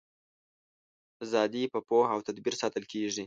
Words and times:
ازادي 1.25 1.63
په 1.73 1.79
پوهه 1.87 2.11
او 2.15 2.19
تدبیر 2.27 2.53
ساتل 2.61 2.83
کیږي. 2.91 3.19